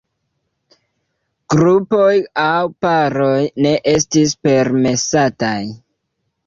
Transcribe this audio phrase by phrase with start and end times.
[1.55, 2.15] Grupoj
[2.47, 5.59] aŭ paroj ne estis permesataj.